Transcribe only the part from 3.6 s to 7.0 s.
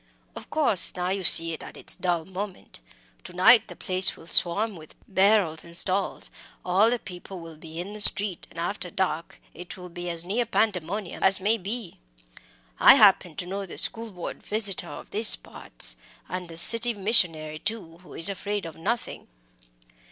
the place will swarm with barrows and stalls, all the